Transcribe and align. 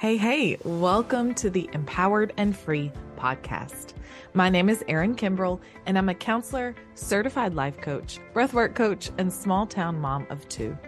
Hey, 0.00 0.16
hey, 0.16 0.56
welcome 0.62 1.34
to 1.34 1.50
the 1.50 1.68
Empowered 1.72 2.32
and 2.36 2.56
Free 2.56 2.92
podcast. 3.16 3.94
My 4.32 4.48
name 4.48 4.68
is 4.68 4.84
Erin 4.86 5.16
Kimbrell, 5.16 5.58
and 5.86 5.98
I'm 5.98 6.08
a 6.08 6.14
counselor, 6.14 6.76
certified 6.94 7.54
life 7.54 7.80
coach, 7.80 8.20
breathwork 8.32 8.76
coach, 8.76 9.10
and 9.18 9.32
small 9.32 9.66
town 9.66 9.98
mom 10.00 10.24
of 10.30 10.48
two. 10.48 10.78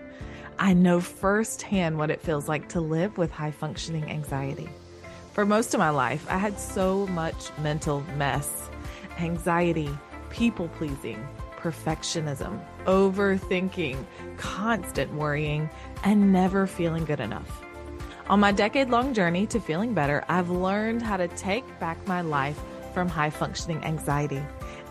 I 0.61 0.75
know 0.75 1.01
firsthand 1.01 1.99
what 1.99 2.13
it 2.13 2.21
feels 2.21 2.47
like 2.47 2.69
to 2.69 2.81
live 2.81 3.19
with 3.19 3.33
high 3.33 3.51
functioning 3.51 4.09
anxiety. 4.09 4.69
For 5.33 5.45
most 5.45 5.75
of 5.75 5.81
my 5.81 5.91
life, 5.91 6.25
I 6.31 6.39
had 6.39 6.61
so 6.61 7.09
much 7.09 7.51
mental 7.59 8.05
mess, 8.17 8.71
anxiety, 9.19 9.91
people 10.29 10.69
pleasing, 10.69 11.27
perfectionism, 11.57 12.65
overthinking, 12.85 14.05
constant 14.37 15.13
worrying, 15.15 15.69
and 16.05 16.33
never 16.33 16.69
feeling 16.69 17.05
good 17.05 17.19
enough. 17.19 17.65
On 18.29 18.39
my 18.39 18.53
decade 18.53 18.91
long 18.91 19.13
journey 19.13 19.47
to 19.49 19.61
feeling 19.61 19.95
better, 19.95 20.25
I've 20.29 20.51
learned 20.51 21.03
how 21.03 21.17
to 21.17 21.29
take 21.29 21.65
back 21.81 22.07
my 22.07 22.21
life 22.21 22.61
from 22.95 23.09
high 23.09 23.31
functioning 23.31 23.83
anxiety 23.85 24.43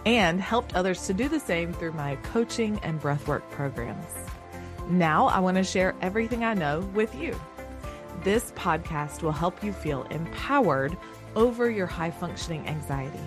and 0.05 0.41
helped 0.41 0.75
others 0.75 1.05
to 1.07 1.13
do 1.13 1.29
the 1.29 1.39
same 1.39 1.73
through 1.73 1.93
my 1.93 2.15
coaching 2.17 2.79
and 2.83 3.01
breathwork 3.01 3.49
programs. 3.51 4.13
Now 4.89 5.27
I 5.27 5.39
want 5.39 5.57
to 5.57 5.63
share 5.63 5.95
everything 6.01 6.43
I 6.43 6.53
know 6.53 6.79
with 6.93 7.13
you. 7.15 7.39
This 8.23 8.51
podcast 8.51 9.21
will 9.21 9.31
help 9.31 9.63
you 9.63 9.71
feel 9.71 10.03
empowered 10.03 10.97
over 11.35 11.69
your 11.69 11.87
high 11.87 12.11
functioning 12.11 12.67
anxiety 12.67 13.19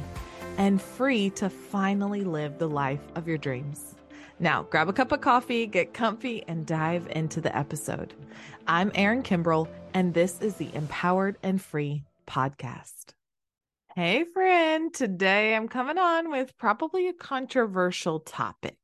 and 0.58 0.82
free 0.82 1.30
to 1.30 1.48
finally 1.48 2.24
live 2.24 2.58
the 2.58 2.69
life 2.69 3.00
of 3.14 3.27
your 3.27 3.38
dreams. 3.38 3.94
Now, 4.38 4.64
grab 4.64 4.88
a 4.88 4.92
cup 4.92 5.12
of 5.12 5.20
coffee, 5.20 5.66
get 5.66 5.94
comfy, 5.94 6.42
and 6.48 6.66
dive 6.66 7.06
into 7.10 7.41
the 7.41 7.56
episode. 7.56 8.12
I'm 8.66 8.91
Erin 8.94 9.22
Kimbrell, 9.22 9.69
and 9.95 10.14
this 10.14 10.41
is 10.41 10.55
the 10.56 10.74
Empowered 10.74 11.37
and 11.42 11.60
Free 11.60 12.05
podcast. 12.27 13.12
Hey, 13.95 14.24
friend. 14.24 14.92
Today 14.92 15.55
I'm 15.55 15.69
coming 15.69 15.98
on 15.98 16.30
with 16.30 16.56
probably 16.56 17.08
a 17.08 17.12
controversial 17.12 18.20
topic. 18.20 18.77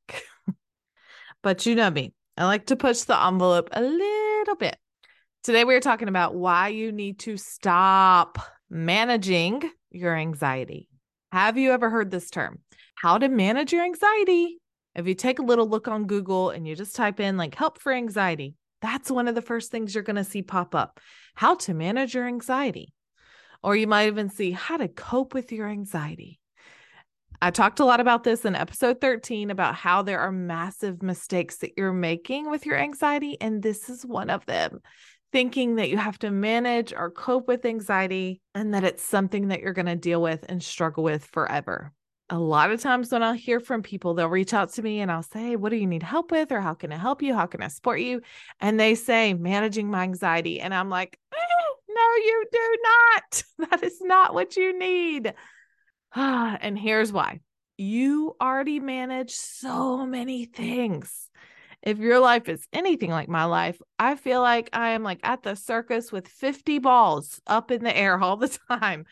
but 1.42 1.64
you 1.64 1.74
know 1.74 1.90
me, 1.90 2.12
I 2.36 2.44
like 2.44 2.66
to 2.66 2.76
push 2.76 3.00
the 3.00 3.18
envelope 3.20 3.70
a 3.72 3.80
little 3.80 4.56
bit. 4.56 4.76
Today 5.42 5.64
we're 5.64 5.80
talking 5.80 6.08
about 6.08 6.34
why 6.34 6.68
you 6.68 6.92
need 6.92 7.20
to 7.20 7.36
stop 7.36 8.38
managing 8.68 9.62
your 9.90 10.14
anxiety. 10.14 10.88
Have 11.32 11.56
you 11.56 11.72
ever 11.72 11.88
heard 11.88 12.10
this 12.10 12.28
term? 12.28 12.58
How 12.96 13.16
to 13.16 13.28
manage 13.28 13.72
your 13.72 13.84
anxiety. 13.84 14.58
If 14.94 15.06
you 15.06 15.14
take 15.14 15.38
a 15.38 15.44
little 15.44 15.68
look 15.68 15.88
on 15.88 16.06
Google 16.06 16.50
and 16.50 16.66
you 16.66 16.74
just 16.74 16.96
type 16.96 17.20
in 17.20 17.36
like 17.36 17.54
help 17.54 17.80
for 17.80 17.92
anxiety, 17.92 18.56
that's 18.80 19.10
one 19.10 19.28
of 19.28 19.34
the 19.34 19.42
first 19.42 19.70
things 19.70 19.94
you're 19.94 20.04
going 20.04 20.16
to 20.16 20.24
see 20.24 20.42
pop 20.42 20.74
up 20.74 21.00
how 21.34 21.54
to 21.54 21.74
manage 21.74 22.14
your 22.14 22.26
anxiety. 22.26 22.92
Or 23.62 23.76
you 23.76 23.86
might 23.86 24.06
even 24.06 24.28
see 24.28 24.52
how 24.52 24.76
to 24.76 24.88
cope 24.88 25.34
with 25.34 25.52
your 25.52 25.68
anxiety. 25.68 26.40
I 27.40 27.50
talked 27.50 27.78
a 27.78 27.84
lot 27.84 28.00
about 28.00 28.24
this 28.24 28.44
in 28.44 28.56
episode 28.56 29.00
13 29.00 29.50
about 29.50 29.76
how 29.76 30.02
there 30.02 30.18
are 30.20 30.32
massive 30.32 31.02
mistakes 31.02 31.58
that 31.58 31.72
you're 31.76 31.92
making 31.92 32.50
with 32.50 32.66
your 32.66 32.76
anxiety. 32.76 33.40
And 33.40 33.62
this 33.62 33.88
is 33.88 34.04
one 34.04 34.30
of 34.30 34.44
them 34.46 34.80
thinking 35.30 35.76
that 35.76 35.90
you 35.90 35.96
have 35.96 36.18
to 36.20 36.30
manage 36.30 36.92
or 36.92 37.10
cope 37.10 37.46
with 37.46 37.64
anxiety 37.64 38.40
and 38.54 38.74
that 38.74 38.84
it's 38.84 39.02
something 39.02 39.48
that 39.48 39.60
you're 39.60 39.72
going 39.72 39.86
to 39.86 39.96
deal 39.96 40.22
with 40.22 40.44
and 40.48 40.62
struggle 40.62 41.04
with 41.04 41.24
forever 41.24 41.92
a 42.30 42.38
lot 42.38 42.70
of 42.70 42.80
times 42.80 43.10
when 43.10 43.22
I'll 43.22 43.32
hear 43.32 43.58
from 43.58 43.82
people, 43.82 44.14
they'll 44.14 44.28
reach 44.28 44.52
out 44.52 44.72
to 44.74 44.82
me 44.82 45.00
and 45.00 45.10
I'll 45.10 45.22
say, 45.22 45.56
What 45.56 45.70
do 45.70 45.76
you 45.76 45.86
need 45.86 46.02
help 46.02 46.30
with? 46.30 46.52
Or 46.52 46.60
how 46.60 46.74
can 46.74 46.92
I 46.92 46.96
help 46.96 47.22
you? 47.22 47.34
How 47.34 47.46
can 47.46 47.62
I 47.62 47.68
support 47.68 48.00
you? 48.00 48.20
And 48.60 48.78
they 48.78 48.94
say, 48.94 49.34
Managing 49.34 49.90
my 49.90 50.02
anxiety. 50.02 50.60
And 50.60 50.74
I'm 50.74 50.90
like, 50.90 51.18
eh, 51.32 51.64
No, 51.88 52.02
you 52.02 52.44
do 52.52 52.76
not. 52.82 53.42
That 53.70 53.82
is 53.82 54.00
not 54.00 54.34
what 54.34 54.56
you 54.56 54.78
need. 54.78 55.34
and 56.14 56.78
here's 56.78 57.12
why 57.12 57.40
you 57.78 58.34
already 58.40 58.80
manage 58.80 59.30
so 59.30 60.04
many 60.04 60.44
things. 60.44 61.30
If 61.80 61.98
your 61.98 62.18
life 62.18 62.48
is 62.48 62.66
anything 62.72 63.10
like 63.10 63.28
my 63.28 63.44
life, 63.44 63.80
I 64.00 64.16
feel 64.16 64.40
like 64.40 64.68
I 64.72 64.90
am 64.90 65.04
like 65.04 65.20
at 65.22 65.44
the 65.44 65.54
circus 65.54 66.10
with 66.10 66.26
50 66.26 66.80
balls 66.80 67.40
up 67.46 67.70
in 67.70 67.84
the 67.84 67.96
air 67.96 68.20
all 68.20 68.36
the 68.36 68.48
time. 68.68 69.06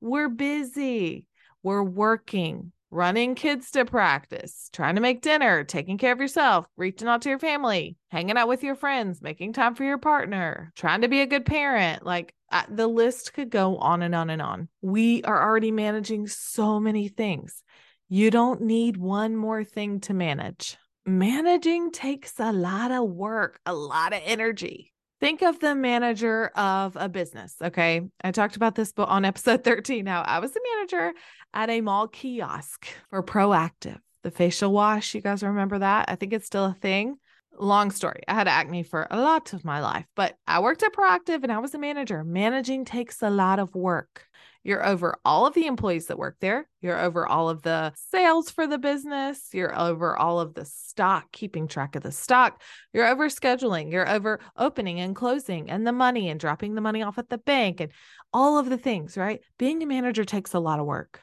We're 0.00 0.28
busy 0.28 1.26
we're 1.62 1.82
working, 1.82 2.72
running 2.90 3.34
kids 3.34 3.70
to 3.72 3.84
practice, 3.84 4.68
trying 4.72 4.96
to 4.96 5.00
make 5.00 5.22
dinner, 5.22 5.64
taking 5.64 5.98
care 5.98 6.12
of 6.12 6.20
yourself, 6.20 6.66
reaching 6.76 7.08
out 7.08 7.22
to 7.22 7.28
your 7.28 7.38
family, 7.38 7.96
hanging 8.10 8.36
out 8.36 8.48
with 8.48 8.62
your 8.62 8.74
friends, 8.74 9.22
making 9.22 9.52
time 9.52 9.74
for 9.74 9.84
your 9.84 9.98
partner, 9.98 10.72
trying 10.76 11.00
to 11.00 11.08
be 11.08 11.20
a 11.20 11.26
good 11.26 11.46
parent. 11.46 12.04
Like 12.04 12.34
uh, 12.50 12.64
the 12.68 12.86
list 12.86 13.32
could 13.32 13.50
go 13.50 13.78
on 13.78 14.02
and 14.02 14.14
on 14.14 14.30
and 14.30 14.42
on. 14.42 14.68
We 14.82 15.22
are 15.22 15.42
already 15.42 15.70
managing 15.70 16.26
so 16.26 16.78
many 16.78 17.08
things. 17.08 17.62
You 18.08 18.30
don't 18.30 18.60
need 18.60 18.98
one 18.98 19.36
more 19.36 19.64
thing 19.64 20.00
to 20.00 20.14
manage. 20.14 20.76
Managing 21.06 21.90
takes 21.90 22.38
a 22.38 22.52
lot 22.52 22.92
of 22.92 23.08
work, 23.08 23.58
a 23.64 23.74
lot 23.74 24.12
of 24.12 24.20
energy. 24.24 24.91
Think 25.22 25.42
of 25.42 25.60
the 25.60 25.76
manager 25.76 26.48
of 26.56 26.96
a 26.96 27.08
business. 27.08 27.54
Okay. 27.62 28.00
I 28.24 28.32
talked 28.32 28.56
about 28.56 28.74
this 28.74 28.92
on 28.98 29.24
episode 29.24 29.62
13. 29.64 30.04
Now, 30.04 30.22
I 30.22 30.40
was 30.40 30.50
the 30.50 30.60
manager 30.74 31.12
at 31.54 31.70
a 31.70 31.80
mall 31.80 32.08
kiosk 32.08 32.88
for 33.08 33.22
Proactiv, 33.22 34.00
the 34.24 34.32
facial 34.32 34.72
wash. 34.72 35.14
You 35.14 35.20
guys 35.20 35.44
remember 35.44 35.78
that? 35.78 36.06
I 36.08 36.16
think 36.16 36.32
it's 36.32 36.46
still 36.46 36.64
a 36.64 36.74
thing. 36.74 37.18
Long 37.56 37.92
story. 37.92 38.22
I 38.26 38.34
had 38.34 38.48
acne 38.48 38.82
for 38.82 39.06
a 39.12 39.20
lot 39.20 39.52
of 39.52 39.64
my 39.64 39.80
life, 39.80 40.06
but 40.16 40.34
I 40.48 40.58
worked 40.58 40.82
at 40.82 40.92
Proactiv 40.92 41.44
and 41.44 41.52
I 41.52 41.58
was 41.58 41.72
a 41.74 41.78
manager. 41.78 42.24
Managing 42.24 42.84
takes 42.84 43.22
a 43.22 43.30
lot 43.30 43.60
of 43.60 43.76
work. 43.76 44.26
You're 44.64 44.86
over 44.86 45.16
all 45.24 45.46
of 45.46 45.54
the 45.54 45.66
employees 45.66 46.06
that 46.06 46.18
work 46.18 46.36
there. 46.40 46.68
You're 46.80 47.00
over 47.00 47.26
all 47.26 47.48
of 47.48 47.62
the 47.62 47.92
sales 48.10 48.50
for 48.50 48.66
the 48.66 48.78
business. 48.78 49.48
You're 49.52 49.76
over 49.78 50.16
all 50.16 50.38
of 50.38 50.54
the 50.54 50.64
stock, 50.64 51.32
keeping 51.32 51.66
track 51.66 51.96
of 51.96 52.02
the 52.02 52.12
stock. 52.12 52.62
You're 52.92 53.08
over 53.08 53.28
scheduling. 53.28 53.90
You're 53.90 54.08
over 54.08 54.40
opening 54.56 55.00
and 55.00 55.16
closing 55.16 55.70
and 55.70 55.86
the 55.86 55.92
money 55.92 56.28
and 56.28 56.38
dropping 56.38 56.74
the 56.74 56.80
money 56.80 57.02
off 57.02 57.18
at 57.18 57.28
the 57.28 57.38
bank 57.38 57.80
and 57.80 57.90
all 58.32 58.58
of 58.58 58.70
the 58.70 58.78
things, 58.78 59.16
right? 59.16 59.40
Being 59.58 59.82
a 59.82 59.86
manager 59.86 60.24
takes 60.24 60.54
a 60.54 60.60
lot 60.60 60.78
of 60.78 60.86
work. 60.86 61.20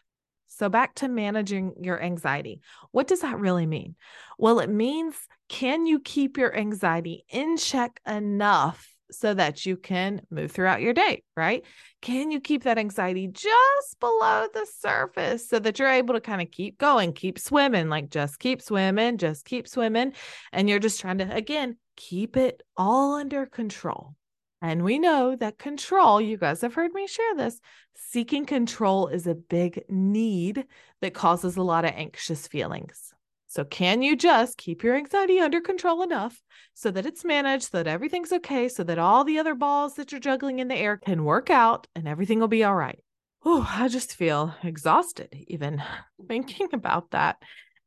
So, 0.47 0.67
back 0.67 0.95
to 0.95 1.07
managing 1.07 1.75
your 1.81 2.01
anxiety. 2.01 2.59
What 2.91 3.07
does 3.07 3.21
that 3.21 3.39
really 3.39 3.65
mean? 3.65 3.95
Well, 4.37 4.59
it 4.59 4.69
means 4.69 5.15
can 5.47 5.85
you 5.85 5.99
keep 5.99 6.37
your 6.37 6.55
anxiety 6.55 7.23
in 7.29 7.55
check 7.55 8.01
enough 8.05 8.93
so 9.11 9.33
that 9.33 9.65
you 9.65 9.77
can 9.77 10.21
move 10.29 10.51
throughout 10.51 10.81
your 10.81 10.93
day, 10.93 11.23
right? 11.35 11.63
Can 12.01 12.31
you 12.31 12.39
keep 12.39 12.63
that 12.63 12.77
anxiety 12.77 13.27
just 13.27 13.99
below 13.99 14.47
the 14.53 14.65
surface 14.79 15.47
so 15.47 15.59
that 15.59 15.79
you're 15.79 15.89
able 15.89 16.13
to 16.13 16.21
kind 16.21 16.41
of 16.41 16.51
keep 16.51 16.77
going, 16.77 17.13
keep 17.13 17.39
swimming, 17.39 17.89
like 17.89 18.09
just 18.09 18.39
keep 18.39 18.61
swimming, 18.61 19.17
just 19.17 19.45
keep 19.45 19.67
swimming. 19.67 20.13
And 20.51 20.69
you're 20.69 20.79
just 20.79 21.01
trying 21.01 21.17
to, 21.19 21.33
again, 21.33 21.77
keep 21.95 22.37
it 22.37 22.61
all 22.77 23.15
under 23.15 23.45
control. 23.45 24.15
And 24.61 24.83
we 24.83 24.99
know 24.99 25.35
that 25.37 25.57
control, 25.57 26.19
you 26.19 26.35
guys 26.37 26.61
have 26.61 26.73
heard 26.73 26.93
me 26.93 27.07
share 27.07 27.35
this, 27.35 27.61
seeking 27.95 28.45
control 28.45 29.07
is 29.07 29.25
a 29.25 29.35
big 29.35 29.85
need 29.87 30.65
that 31.01 31.13
causes 31.13 31.55
a 31.55 31.63
lot 31.63 31.85
of 31.85 31.91
anxious 31.95 32.47
feelings. 32.47 33.08
So, 33.51 33.63
can 33.65 34.03
you 34.03 34.15
just 34.15 34.59
keep 34.59 34.83
your 34.83 34.95
anxiety 34.95 35.39
under 35.39 35.59
control 35.59 36.03
enough 36.03 36.39
so 36.75 36.91
that 36.91 37.07
it's 37.07 37.25
managed, 37.25 37.71
so 37.71 37.79
that 37.79 37.87
everything's 37.87 38.31
okay, 38.31 38.69
so 38.69 38.83
that 38.83 38.99
all 38.99 39.23
the 39.23 39.39
other 39.39 39.55
balls 39.55 39.95
that 39.95 40.11
you're 40.11 40.21
juggling 40.21 40.59
in 40.59 40.67
the 40.67 40.75
air 40.75 40.97
can 40.97 41.23
work 41.23 41.49
out 41.49 41.87
and 41.95 42.07
everything 42.07 42.39
will 42.39 42.47
be 42.47 42.63
all 42.63 42.75
right? 42.75 42.99
Oh, 43.43 43.67
I 43.67 43.87
just 43.87 44.15
feel 44.15 44.53
exhausted 44.63 45.35
even 45.47 45.81
thinking 46.27 46.69
about 46.73 47.09
that. 47.09 47.37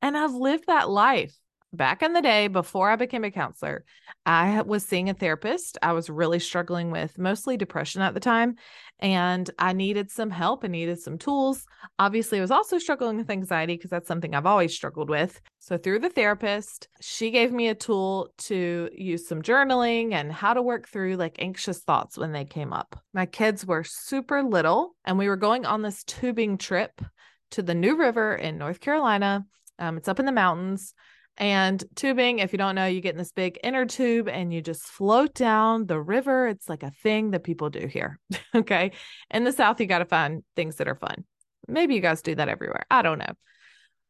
And 0.03 0.19
I've 0.19 0.35
lived 0.35 0.65
that 0.67 0.91
life 0.91 1.37
back 1.73 2.03
in 2.03 2.13
the 2.13 2.23
day 2.23 2.49
before 2.49 2.91
I 2.91 2.97
became 2.97 3.25
a 3.25 3.31
counselor, 3.31 3.85
I 4.27 4.63
was 4.63 4.85
seeing 4.85 5.09
a 5.09 5.15
therapist. 5.15 5.79
I 5.83 5.93
was 5.93 6.11
really 6.11 6.39
struggling 6.39 6.91
with 6.91 7.19
mostly 7.19 7.57
depression 7.57 8.03
at 8.03 8.15
the 8.15 8.21
time, 8.21 8.57
and 9.01 9.51
I 9.59 9.73
needed 9.73 10.11
some 10.11 10.31
help. 10.31 10.65
I 10.65 10.69
needed 10.69 11.01
some 11.01 11.19
tools. 11.19 11.65
Obviously, 11.99 12.39
I 12.39 12.41
was 12.43 12.51
also 12.51 12.79
struggling 12.79 13.17
with 13.17 13.31
anxiety 13.31 13.75
because 13.75 13.91
that's 13.91 14.09
something 14.09 14.35
I've 14.35 14.47
always 14.47 14.75
struggled 14.75 15.11
with. 15.11 15.41
So, 15.59 15.77
through 15.77 16.01
the 16.01 16.11
therapist, 16.11 16.89
she 17.01 17.31
gave 17.31 17.53
me 17.53 17.69
a 17.69 17.75
tool 17.75 18.29
to 18.39 18.91
use 18.95 19.27
some 19.27 19.43
journaling 19.43 20.13
and 20.13 20.33
how 20.33 20.55
to 20.55 20.63
work 20.63 20.89
through 20.89 21.17
like 21.17 21.37
anxious 21.41 21.81
thoughts 21.81 22.19
when 22.19 22.33
they 22.33 22.45
came 22.45 22.73
up. 22.73 23.01
My 23.13 23.27
kids 23.27 23.67
were 23.67 23.85
super 23.85 24.43
little, 24.43 24.95
and 25.05 25.19
we 25.19 25.29
were 25.29 25.37
going 25.37 25.67
on 25.67 25.83
this 25.83 26.05
tubing 26.05 26.59
trip 26.59 27.01
to 27.53 27.63
the 27.63 27.75
New 27.75 27.97
River 27.97 28.35
in 28.35 28.59
North 28.59 28.81
Carolina. 28.81 29.47
Um, 29.79 29.97
it's 29.97 30.09
up 30.09 30.21
in 30.21 30.27
the 30.27 30.33
mountains. 30.33 30.95
And 31.43 31.83
tubing, 31.97 32.39
if 32.39 32.53
you 32.53 32.57
don't 32.57 32.77
know, 32.77 32.87
you 32.87 33.01
get 33.01 33.15
in 33.15 33.19
this 33.19 33.33
big 33.33 33.59
inner 33.65 33.85
tube 33.85 34.29
and 34.29 34.55
you 34.55 34.63
just 34.63 34.85
float 34.85 35.35
down 35.35 35.87
the 35.87 36.01
river. 36.01 36.47
It's 36.47 36.69
like 36.69 36.85
a 36.85 36.93
thing 37.03 37.33
that 37.33 37.43
people 37.43 37.69
do 37.69 37.89
here. 37.89 38.21
okay. 38.55 38.93
In 39.29 39.43
the 39.43 39.51
South, 39.51 39.81
you 39.81 39.87
got 39.87 39.99
to 39.99 40.05
find 40.05 40.45
things 40.55 40.77
that 40.77 40.87
are 40.87 40.95
fun. 40.95 41.25
Maybe 41.67 41.97
you 41.97 42.01
guys 42.01 42.23
do 42.23 42.37
that 42.37 42.49
everywhere. 42.49 42.87
I 42.93 43.03
don't 43.03 43.19
know. 43.19 43.33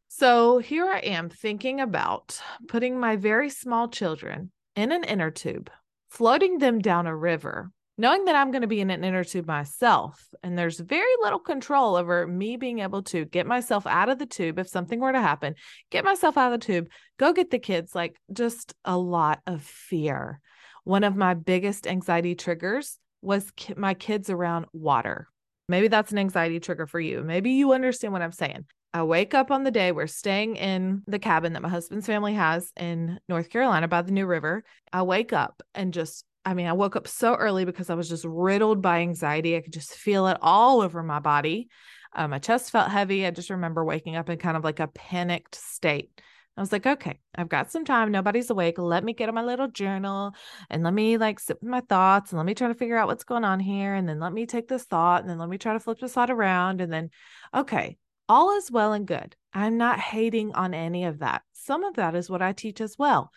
So 0.09 0.59
here 0.59 0.87
I 0.87 0.99
am 0.99 1.31
thinking 1.31 1.81
about 1.81 2.39
putting 2.69 3.01
my 3.01 3.17
very 3.17 3.49
small 3.49 3.89
children 3.89 4.53
in 4.77 4.93
an 4.93 5.03
inner 5.03 5.31
tube, 5.31 5.71
floating 6.11 6.59
them 6.59 6.81
down 6.81 7.07
a 7.07 7.17
river 7.17 7.71
knowing 8.03 8.25
that 8.25 8.35
I'm 8.35 8.51
going 8.51 8.63
to 8.63 8.67
be 8.67 8.81
in 8.81 8.91
an 8.91 9.05
inner 9.05 9.23
tube 9.23 9.47
myself, 9.47 10.27
and 10.43 10.59
there's 10.59 10.81
very 10.81 11.15
little 11.23 11.39
control 11.39 11.95
over 11.95 12.27
me 12.27 12.57
being 12.57 12.81
able 12.81 13.05
to 13.05 13.25
get 13.25 13.47
myself 13.47 13.87
out 13.87 14.09
of 14.09 14.19
the 14.19 14.27
tube 14.27 14.59
if 14.59 14.67
something 14.67 14.99
were 14.99 15.13
to 15.13 15.21
happen, 15.21 15.55
get 15.89 16.05
myself 16.05 16.37
out 16.37 16.53
of 16.53 16.61
the 16.61 16.67
tube, 16.67 16.89
go 17.17 17.33
get 17.33 17.53
the 17.53 17.61
kids, 17.61 17.95
like 17.95 18.21
just 18.33 18.75
a 18.85 18.99
lot 18.99 19.41
of 19.47 19.63
fear. 19.63 20.41
One 20.83 21.05
of 21.05 21.15
my 21.15 21.35
biggest 21.35 21.87
anxiety 21.87 22.35
triggers 22.35 22.99
was 23.21 23.53
ki- 23.53 23.75
my 23.77 23.95
kids 23.95 24.31
around 24.31 24.67
water. 24.73 25.29
Maybe 25.69 25.87
that's 25.87 26.11
an 26.11 26.19
anxiety 26.19 26.59
trigger 26.59 26.89
for 26.89 26.99
you. 26.99 27.23
Maybe 27.23 27.53
you 27.53 27.73
understand 27.73 28.13
what 28.13 28.23
I'm 28.23 28.33
saying. 28.33 28.65
I 28.93 29.05
wake 29.05 29.33
up 29.33 29.53
on 29.53 29.63
the 29.63 29.71
day 29.71 29.93
we're 29.93 30.09
staying 30.09 30.57
in 30.57 31.03
the 31.07 31.21
cabin 31.21 31.53
that 31.53 31.63
my 31.63 31.69
husband's 31.69 32.07
family 32.07 32.35
has 32.35 32.73
in 32.77 33.21
North 33.29 33.49
Carolina 33.49 33.87
by 33.87 34.03
the 34.03 34.11
New 34.11 34.27
River. 34.27 34.65
I 34.93 35.03
wake 35.03 35.33
up 35.33 35.63
and 35.73 35.95
just 35.95 36.25
I 36.45 36.55
mean, 36.55 36.67
I 36.67 36.73
woke 36.73 36.97
up 36.97 37.07
so 37.07 37.35
early 37.35 37.65
because 37.65 37.89
I 37.91 37.95
was 37.95 38.09
just 38.09 38.25
riddled 38.25 38.83
by 38.83 39.01
anxiety. 39.01 39.57
I 39.57 39.61
could 39.61 39.73
just 39.73 39.95
feel 39.95 40.27
it 40.27 40.39
all 40.41 40.81
over 40.81 41.03
my 41.03 41.21
body. 41.21 41.69
Um, 42.15 42.31
my 42.31 42.39
chest 42.39 42.71
felt 42.71 42.91
heavy. 42.91 43.25
I 43.25 43.31
just 43.31 43.51
remember 43.51 43.85
waking 43.85 44.17
up 44.17 44.29
in 44.29 44.39
kind 44.39 44.57
of 44.57 44.65
like 44.65 44.81
a 44.81 44.89
panicked 44.89 45.55
state. 45.55 46.11
I 46.57 46.61
was 46.61 46.73
like, 46.73 46.87
okay, 46.87 47.19
I've 47.35 47.49
got 47.49 47.71
some 47.71 47.85
time. 47.85 48.13
Nobody's 48.13 48.51
awake. 48.51 48.77
Let 48.77 49.05
me 49.05 49.15
get 49.15 49.31
on 49.31 49.35
my 49.35 49.45
little 49.45 49.69
journal 49.69 50.35
and 50.69 50.83
let 50.83 50.93
me 50.93 51.17
like 51.17 51.41
sit 51.41 51.59
with 51.63 51.71
my 51.71 51.81
thoughts 51.81 52.31
and 52.31 52.37
let 52.37 52.45
me 52.45 52.55
try 52.55 52.69
to 52.69 52.75
figure 52.75 52.99
out 52.99 53.09
what's 53.09 53.25
going 53.25 53.45
on 53.45 53.59
here. 53.59 53.95
And 53.95 54.07
then 54.07 54.21
let 54.21 54.35
me 54.35 54.45
take 54.45 54.69
this 54.69 54.85
thought 54.85 55.23
and 55.23 55.31
then 55.31 55.39
let 55.39 55.49
me 55.49 55.57
try 55.57 55.73
to 55.73 55.81
flip 55.81 55.99
this 55.99 56.13
thought 56.13 56.31
around. 56.31 56.83
And 56.83 56.93
then, 56.93 57.09
okay, 57.55 57.97
all 58.29 58.57
is 58.59 58.71
well 58.71 58.93
and 58.93 59.07
good. 59.07 59.35
I'm 59.55 59.79
not 59.79 59.99
hating 59.99 60.53
on 60.53 60.75
any 60.75 61.05
of 61.05 61.21
that. 61.21 61.43
Some 61.55 61.85
of 61.85 61.95
that 61.95 62.15
is 62.15 62.29
what 62.29 62.43
I 62.43 62.53
teach 62.53 62.83
as 62.83 62.99
well. 62.99 63.31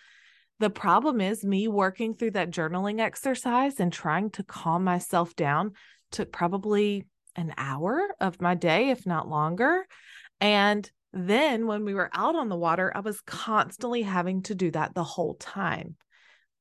The 0.59 0.69
problem 0.69 1.19
is 1.19 1.43
me 1.43 1.67
working 1.67 2.13
through 2.13 2.31
that 2.31 2.51
journaling 2.51 2.99
exercise 2.99 3.79
and 3.79 3.91
trying 3.91 4.29
to 4.31 4.43
calm 4.43 4.83
myself 4.83 5.35
down 5.35 5.73
took 6.11 6.31
probably 6.31 7.05
an 7.35 7.53
hour 7.57 8.15
of 8.21 8.41
my 8.41 8.55
day, 8.55 8.89
if 8.89 9.05
not 9.05 9.27
longer. 9.27 9.85
And 10.39 10.89
then 11.11 11.67
when 11.67 11.83
we 11.83 11.93
were 11.93 12.09
out 12.13 12.35
on 12.35 12.49
the 12.49 12.55
water, 12.55 12.91
I 12.95 12.99
was 13.01 13.21
constantly 13.21 14.01
having 14.01 14.43
to 14.43 14.55
do 14.55 14.71
that 14.71 14.93
the 14.93 15.03
whole 15.03 15.35
time. 15.35 15.95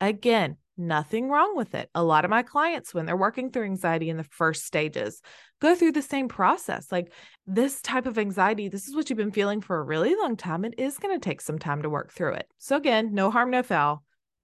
Again, 0.01 0.57
nothing 0.77 1.29
wrong 1.29 1.57
with 1.57 1.75
it. 1.75 1.89
A 1.95 2.03
lot 2.03 2.25
of 2.25 2.31
my 2.31 2.43
clients, 2.43 2.93
when 2.93 3.07
they're 3.07 3.17
working 3.17 3.51
through 3.51 3.65
anxiety 3.65 4.11
in 4.11 4.17
the 4.17 4.25
first 4.25 4.65
stages, 4.65 5.21
go 5.61 5.75
through 5.75 5.93
the 5.93 6.03
same 6.03 6.29
process. 6.29 6.91
Like 6.91 7.13
this 7.47 7.81
type 7.81 8.07
of 8.07 8.19
anxiety, 8.19 8.69
this 8.69 8.89
is 8.89 8.95
what 8.95 9.09
you've 9.09 9.17
been 9.17 9.31
feeling 9.31 9.61
for 9.61 9.79
a 9.79 9.83
really 9.83 10.15
long 10.15 10.37
time. 10.37 10.65
It 10.65 10.75
is 10.79 10.99
going 10.99 11.19
to 11.19 11.25
take 11.25 11.41
some 11.41 11.59
time 11.59 11.83
to 11.83 11.91
work 11.91 12.13
through 12.13 12.35
it. 12.35 12.49
So, 12.59 12.77
again, 12.77 13.15
no 13.15 13.31
harm, 13.31 13.51
no 13.51 13.63
foul. 13.63 14.03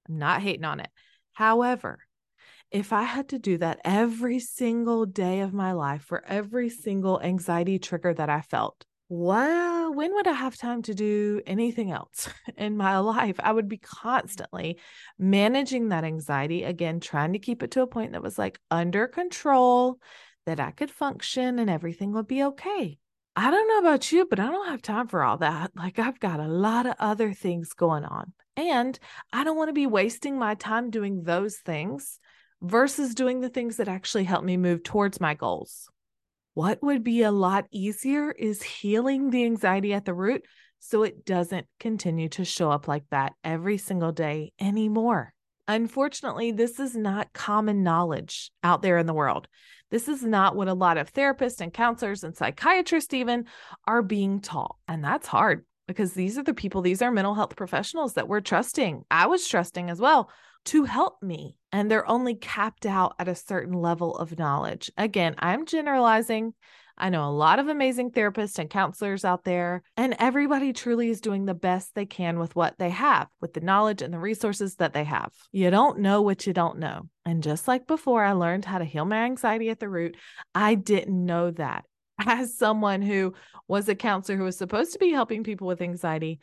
I'm 0.09 0.19
not 0.19 0.43
hating 0.43 0.65
on 0.65 0.81
it. 0.81 0.91
However, 1.33 2.01
if 2.71 2.93
I 2.93 3.03
had 3.03 3.31
to 3.31 3.39
do 3.39 3.59
that 3.59 3.81
every 3.85 4.39
single 4.39 5.05
day 5.07 5.41
of 5.41 5.53
my 5.53 5.73
life 5.73 6.03
for 6.03 6.25
every 6.25 6.69
single 6.71 7.21
anxiety 7.21 7.79
trigger 7.79 8.15
that 8.15 8.31
I 8.31 8.43
felt, 8.43 8.85
well, 9.13 9.93
when 9.93 10.15
would 10.15 10.29
I 10.29 10.33
have 10.35 10.57
time 10.57 10.83
to 10.83 10.95
do 10.95 11.43
anything 11.45 11.91
else 11.91 12.29
in 12.57 12.77
my 12.77 12.99
life? 12.99 13.35
I 13.41 13.51
would 13.51 13.69
be 13.69 13.77
mm-hmm. 13.77 14.09
constantly 14.09 14.79
managing 15.19 15.89
that 15.89 16.05
anxiety, 16.05 16.63
again, 16.63 17.01
trying 17.01 17.33
to 17.33 17.41
keep 17.41 17.65
it 17.65 17.73
to 17.73 17.83
a 17.83 17.89
point 17.89 18.13
that 18.13 18.23
was 18.23 18.39
like 18.39 18.61
under 18.71 19.09
control, 19.09 19.99
that 20.47 20.61
I 20.61 20.71
could 20.71 20.93
function 20.93 21.59
and 21.59 21.69
everything 21.69 22.13
would 22.13 22.29
be 22.29 22.45
okay. 22.45 22.99
I 23.35 23.51
don't 23.51 23.67
know 23.67 23.79
about 23.81 24.13
you, 24.13 24.29
but 24.31 24.39
I 24.39 24.47
don't 24.47 24.69
have 24.69 24.81
time 24.81 25.09
for 25.09 25.25
all 25.25 25.39
that. 25.39 25.73
Like, 25.77 25.99
I've 25.99 26.21
got 26.21 26.39
a 26.39 26.47
lot 26.47 26.87
of 26.87 26.95
other 27.01 27.33
things 27.33 27.73
going 27.73 28.05
on. 28.05 28.33
And 28.57 28.97
I 29.33 29.43
don't 29.43 29.57
want 29.57 29.71
to 29.71 29.75
be 29.75 29.89
wasting 29.89 30.39
my 30.39 30.55
time 30.55 30.91
doing 30.91 31.25
those 31.25 31.57
things 31.57 32.21
versus 32.63 33.15
doing 33.17 33.41
the 33.41 33.49
things 33.49 33.79
that 33.79 33.89
actually 33.89 34.25
help 34.25 34.45
me 34.45 34.57
move 34.57 34.85
towards 34.85 35.21
my 35.21 35.35
goals. 35.35 35.90
What 36.61 36.83
would 36.83 37.03
be 37.03 37.23
a 37.23 37.31
lot 37.33 37.65
easier 37.71 38.33
is 38.33 38.63
healing 38.63 39.31
the 39.31 39.47
anxiety 39.47 39.95
at 39.95 40.05
the 40.05 40.13
root 40.13 40.45
so 40.79 41.05
it 41.05 41.25
doesn't 41.25 41.67
continue 41.79 42.29
to 42.29 42.45
show 42.45 42.71
up 42.71 42.87
like 42.87 43.05
that 43.11 43.33
every 43.43 43.79
single 43.79 44.13
day 44.13 44.53
anymore. 44.61 45.33
Unfortunately, 45.67 46.53
this 46.53 46.79
is 46.79 46.95
not 46.95 47.33
common 47.33 47.83
knowledge 47.83 48.51
out 48.63 48.83
there 48.83 48.99
in 48.99 49.07
the 49.07 49.15
world. 49.15 49.49
This 49.91 50.07
is 50.07 50.23
not 50.23 50.55
what 50.55 50.69
a 50.69 50.75
lot 50.75 50.99
of 50.99 51.11
therapists 51.15 51.63
and 51.63 51.73
counselors 51.73 52.25
and 52.25 52.37
psychiatrists 52.37 53.15
even 53.15 53.47
are 53.87 54.03
being 54.03 54.43
taught. 54.43 54.77
And 54.87 55.03
that's 55.03 55.29
hard 55.29 55.65
because 55.89 56.13
these 56.13 56.37
are 56.37 56.43
the 56.43 56.53
people, 56.53 56.83
these 56.83 57.01
are 57.01 57.11
mental 57.11 57.35
health 57.35 57.57
professionals 57.57 58.13
that 58.13 58.29
we're 58.29 58.43
trusting. 58.43 59.05
I 59.11 59.29
was 59.29 59.49
trusting 59.49 59.89
as 59.89 59.99
well 59.99 60.29
to 60.67 60.85
help 60.85 61.23
me. 61.23 61.57
And 61.73 61.91
they're 61.91 62.09
only 62.09 62.35
capped 62.35 62.87
out 62.87 63.15
at 63.19 63.29
a 63.29 63.35
certain 63.35 63.75
level 63.75 64.17
of 64.17 64.39
knowledge. 64.39 64.91
Again, 64.97 65.35
I'm 65.39 65.67
generalizing. 65.67 66.55
I 67.01 67.09
know 67.09 67.27
a 67.27 67.31
lot 67.31 67.59
of 67.59 67.69
amazing 67.69 68.11
therapists 68.11 68.59
and 68.59 68.69
counselors 68.69 69.25
out 69.25 69.45
there, 69.45 69.83
and 69.97 70.15
everybody 70.19 70.75
truly 70.75 71.09
is 71.09 71.23
doing 71.23 71.47
the 71.47 71.55
best 71.55 71.95
they 71.95 72.05
can 72.05 72.39
with 72.39 72.55
what 72.55 72.77
they 72.79 72.91
have, 72.91 73.29
with 73.41 73.55
the 73.55 73.61
knowledge 73.61 74.03
and 74.03 74.13
the 74.13 74.19
resources 74.19 74.77
that 74.77 74.93
they 74.93 75.05
have. 75.05 75.33
You 75.51 75.71
don't 75.71 76.01
know 76.01 76.21
what 76.21 76.47
you 76.47 76.53
don't 76.53 76.79
know. 76.79 77.09
And 77.25 77.43
just 77.43 77.67
like 77.67 77.87
before, 77.87 78.23
I 78.23 78.33
learned 78.33 78.67
how 78.67 78.79
to 78.79 78.85
heal 78.85 79.07
my 79.07 79.25
anxiety 79.25 79.71
at 79.71 79.81
the 79.81 79.89
root, 79.89 80.17
I 80.55 80.75
didn't 80.75 81.25
know 81.25 81.51
that. 81.53 81.87
As 82.19 82.59
someone 82.59 83.01
who 83.01 83.33
was 83.67 83.89
a 83.89 83.95
counselor 83.95 84.37
who 84.37 84.45
was 84.45 84.59
supposed 84.59 84.93
to 84.93 84.99
be 84.99 85.11
helping 85.11 85.43
people 85.43 85.67
with 85.67 85.81
anxiety, 85.81 86.41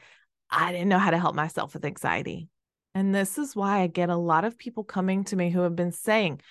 I 0.50 0.72
didn't 0.72 0.90
know 0.90 0.98
how 0.98 1.12
to 1.12 1.20
help 1.20 1.36
myself 1.36 1.76
with 1.76 1.86
anxiety. 1.86 2.48
And 2.98 3.14
this 3.14 3.38
is 3.38 3.56
why 3.56 3.82
I 3.82 3.86
get 3.86 4.10
a 4.10 4.16
lot 4.16 4.44
of 4.44 4.58
people 4.58 4.84
coming 4.84 5.24
to 5.26 5.36
me 5.36 5.52
who 5.52 5.62
have 5.62 5.76
been 5.76 5.92
saying, 5.92 6.42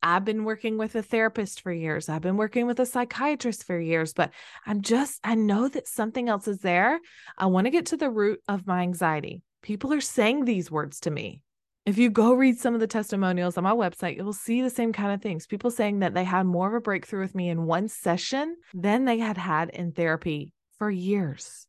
I've 0.00 0.24
been 0.24 0.44
working 0.44 0.78
with 0.78 0.94
a 0.94 1.02
therapist 1.02 1.62
for 1.62 1.72
years. 1.72 2.08
I've 2.08 2.22
been 2.22 2.36
working 2.36 2.68
with 2.68 2.78
a 2.78 2.86
psychiatrist 2.86 3.64
for 3.64 3.76
years, 3.76 4.12
but 4.12 4.30
I'm 4.64 4.82
just, 4.82 5.18
I 5.24 5.34
know 5.34 5.66
that 5.66 5.88
something 5.88 6.28
else 6.28 6.46
is 6.46 6.60
there. 6.60 7.00
I 7.36 7.46
want 7.46 7.64
to 7.64 7.72
get 7.72 7.86
to 7.86 7.96
the 7.96 8.08
root 8.08 8.40
of 8.46 8.68
my 8.68 8.82
anxiety. 8.82 9.42
People 9.62 9.92
are 9.92 10.00
saying 10.00 10.44
these 10.44 10.70
words 10.70 11.00
to 11.00 11.10
me. 11.10 11.42
If 11.84 11.98
you 11.98 12.08
go 12.08 12.34
read 12.34 12.56
some 12.56 12.74
of 12.74 12.78
the 12.78 12.86
testimonials 12.86 13.58
on 13.58 13.64
my 13.64 13.72
website, 13.72 14.14
you'll 14.14 14.32
see 14.32 14.62
the 14.62 14.70
same 14.70 14.92
kind 14.92 15.12
of 15.12 15.20
things. 15.20 15.48
People 15.48 15.72
saying 15.72 15.98
that 15.98 16.14
they 16.14 16.22
had 16.22 16.46
more 16.46 16.68
of 16.68 16.74
a 16.74 16.80
breakthrough 16.80 17.22
with 17.22 17.34
me 17.34 17.48
in 17.48 17.66
one 17.66 17.88
session 17.88 18.54
than 18.72 19.06
they 19.06 19.18
had 19.18 19.38
had 19.38 19.70
in 19.70 19.90
therapy 19.90 20.52
for 20.78 20.88
years. 20.88 21.66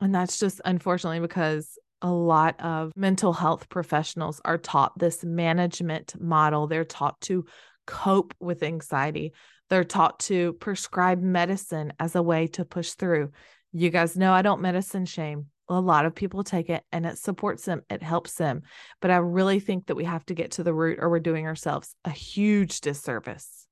And 0.00 0.14
that's 0.14 0.38
just 0.38 0.62
unfortunately 0.64 1.20
because 1.20 1.78
a 2.04 2.12
lot 2.12 2.60
of 2.60 2.92
mental 2.94 3.32
health 3.32 3.70
professionals 3.70 4.38
are 4.44 4.58
taught 4.58 4.98
this 4.98 5.24
management 5.24 6.14
model. 6.20 6.66
They're 6.66 6.84
taught 6.84 7.18
to 7.22 7.46
cope 7.86 8.34
with 8.38 8.62
anxiety. 8.62 9.32
They're 9.70 9.84
taught 9.84 10.20
to 10.20 10.52
prescribe 10.52 11.22
medicine 11.22 11.94
as 11.98 12.14
a 12.14 12.22
way 12.22 12.46
to 12.48 12.66
push 12.66 12.90
through. 12.90 13.30
You 13.72 13.88
guys 13.88 14.18
know 14.18 14.34
I 14.34 14.42
don't 14.42 14.60
medicine 14.60 15.06
shame. 15.06 15.46
A 15.70 15.80
lot 15.80 16.04
of 16.04 16.14
people 16.14 16.44
take 16.44 16.68
it 16.68 16.84
and 16.92 17.06
it 17.06 17.16
supports 17.16 17.64
them, 17.64 17.80
it 17.88 18.02
helps 18.02 18.34
them. 18.34 18.60
But 19.00 19.10
I 19.10 19.16
really 19.16 19.58
think 19.58 19.86
that 19.86 19.96
we 19.96 20.04
have 20.04 20.26
to 20.26 20.34
get 20.34 20.50
to 20.52 20.62
the 20.62 20.74
root 20.74 20.98
or 21.00 21.08
we're 21.08 21.20
doing 21.20 21.46
ourselves 21.46 21.96
a 22.04 22.10
huge 22.10 22.82
disservice. 22.82 23.66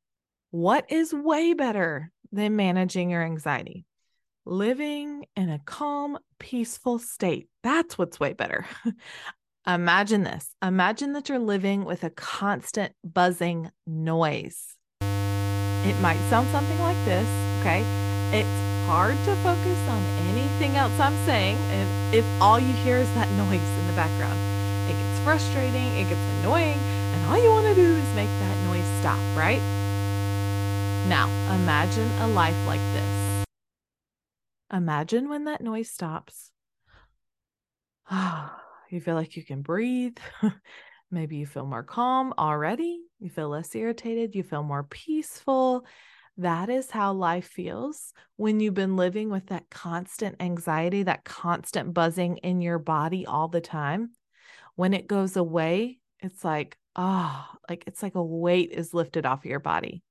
What 0.50 0.90
is 0.90 1.12
way 1.12 1.52
better 1.52 2.10
than 2.32 2.56
managing 2.56 3.10
your 3.10 3.22
anxiety? 3.22 3.84
Living 4.44 5.26
in 5.36 5.48
a 5.48 5.60
calm, 5.60 6.18
peaceful 6.38 6.98
state. 6.98 7.48
That's 7.62 7.96
what's 7.96 8.18
way 8.18 8.32
better. 8.32 8.66
Imagine 9.66 10.24
this 10.24 10.56
imagine 10.60 11.12
that 11.12 11.28
you're 11.28 11.38
living 11.38 11.84
with 11.84 12.02
a 12.02 12.10
constant 12.10 12.94
buzzing 13.04 13.70
noise. 13.86 14.74
It 15.00 15.94
might 16.02 16.18
sound 16.28 16.50
something 16.50 16.80
like 16.80 16.98
this, 17.04 17.28
okay? 17.60 17.84
It's 18.34 18.58
hard 18.90 19.14
to 19.24 19.36
focus 19.36 19.78
on 19.86 20.02
anything 20.34 20.74
else 20.74 20.98
I'm 20.98 21.14
saying 21.26 21.56
and 21.70 22.14
if 22.14 22.26
all 22.42 22.58
you 22.58 22.72
hear 22.82 22.98
is 22.98 23.14
that 23.14 23.30
noise 23.38 23.62
in 23.78 23.86
the 23.86 23.94
background. 23.94 24.38
It 24.90 24.98
gets 24.98 25.18
frustrating, 25.22 25.86
it 25.94 26.08
gets 26.08 26.26
annoying, 26.42 26.78
and 27.14 27.30
all 27.30 27.38
you 27.38 27.50
want 27.50 27.68
to 27.68 27.74
do 27.76 27.86
is 27.86 28.14
make 28.18 28.30
that 28.42 28.56
noise 28.66 28.82
stop, 28.98 29.22
right? 29.38 29.62
Now, 31.06 31.30
imagine 31.54 32.10
a 32.20 32.26
life 32.26 32.56
like. 32.66 32.80
Imagine 34.72 35.28
when 35.28 35.44
that 35.44 35.60
noise 35.60 35.90
stops. 35.90 36.50
you 38.90 39.00
feel 39.00 39.14
like 39.14 39.36
you 39.36 39.44
can 39.44 39.62
breathe. 39.62 40.16
Maybe 41.10 41.36
you 41.36 41.46
feel 41.46 41.66
more 41.66 41.82
calm 41.82 42.32
already. 42.38 43.00
You 43.20 43.28
feel 43.28 43.50
less 43.50 43.74
irritated. 43.74 44.34
You 44.34 44.42
feel 44.42 44.62
more 44.62 44.84
peaceful. 44.84 45.84
That 46.38 46.70
is 46.70 46.90
how 46.90 47.12
life 47.12 47.46
feels 47.46 48.14
when 48.36 48.60
you've 48.60 48.72
been 48.72 48.96
living 48.96 49.28
with 49.28 49.48
that 49.48 49.68
constant 49.68 50.36
anxiety, 50.40 51.02
that 51.02 51.24
constant 51.24 51.92
buzzing 51.92 52.38
in 52.38 52.62
your 52.62 52.78
body 52.78 53.26
all 53.26 53.48
the 53.48 53.60
time. 53.60 54.12
When 54.74 54.94
it 54.94 55.06
goes 55.06 55.36
away, 55.36 55.98
it's 56.20 56.42
like, 56.42 56.78
oh, 56.96 57.46
like 57.68 57.84
it's 57.86 58.02
like 58.02 58.14
a 58.14 58.22
weight 58.22 58.70
is 58.72 58.94
lifted 58.94 59.26
off 59.26 59.44
your 59.44 59.60
body. 59.60 60.02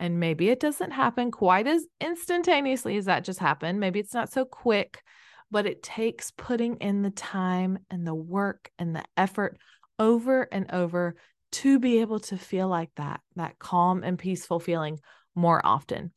And 0.00 0.18
maybe 0.18 0.48
it 0.48 0.60
doesn't 0.60 0.90
happen 0.90 1.30
quite 1.30 1.66
as 1.66 1.84
instantaneously 2.00 2.96
as 2.96 3.04
that 3.04 3.24
just 3.24 3.38
happened. 3.38 3.80
Maybe 3.80 4.00
it's 4.00 4.14
not 4.14 4.32
so 4.32 4.44
quick, 4.44 5.02
but 5.50 5.66
it 5.66 5.82
takes 5.82 6.30
putting 6.30 6.76
in 6.76 7.02
the 7.02 7.10
time 7.10 7.78
and 7.90 8.06
the 8.06 8.14
work 8.14 8.70
and 8.78 8.96
the 8.96 9.04
effort 9.16 9.58
over 9.98 10.48
and 10.50 10.70
over 10.72 11.16
to 11.52 11.78
be 11.78 12.00
able 12.00 12.18
to 12.18 12.36
feel 12.36 12.66
like 12.66 12.90
that, 12.96 13.20
that 13.36 13.58
calm 13.58 14.02
and 14.02 14.18
peaceful 14.18 14.58
feeling 14.58 14.98
more 15.34 15.64
often. 15.64 16.10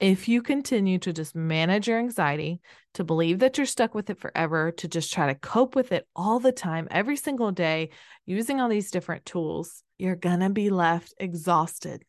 If 0.00 0.28
you 0.28 0.42
continue 0.42 0.98
to 1.00 1.12
just 1.12 1.34
manage 1.34 1.88
your 1.88 1.98
anxiety, 1.98 2.60
to 2.94 3.04
believe 3.04 3.38
that 3.40 3.56
you're 3.56 3.66
stuck 3.66 3.94
with 3.94 4.10
it 4.10 4.20
forever, 4.20 4.70
to 4.72 4.88
just 4.88 5.12
try 5.12 5.26
to 5.26 5.38
cope 5.38 5.74
with 5.74 5.92
it 5.92 6.06
all 6.14 6.38
the 6.38 6.52
time, 6.52 6.88
every 6.90 7.16
single 7.16 7.52
day, 7.52 7.90
using 8.26 8.60
all 8.60 8.68
these 8.68 8.90
different 8.90 9.24
tools, 9.24 9.82
you're 9.98 10.16
going 10.16 10.40
to 10.40 10.50
be 10.50 10.70
left 10.70 11.14
exhausted. 11.18 12.04